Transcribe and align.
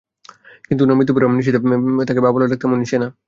কিন্তু 0.67 0.81
উনার 0.83 0.97
মৃত্যুর 0.97 1.15
পর, 1.15 1.27
আমি 1.27 1.37
নিশ্চিত 1.39 1.55
যাকে 2.07 2.21
বাবা 2.21 2.33
বলে 2.35 2.49
ডাকতাম 2.51 2.71
উনি 2.75 2.85
সে 2.85 2.97
না। 2.99 3.07